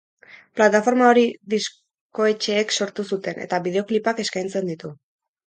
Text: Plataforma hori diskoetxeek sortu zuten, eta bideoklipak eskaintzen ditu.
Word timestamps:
Plataforma 0.59 1.09
hori 1.09 1.25
diskoetxeek 1.53 2.75
sortu 2.79 3.07
zuten, 3.15 3.45
eta 3.45 3.61
bideoklipak 3.69 4.25
eskaintzen 4.27 4.75
ditu. 4.75 4.95